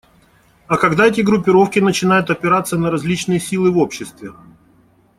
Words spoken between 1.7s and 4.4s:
начинают опираться на различные силы в обществе?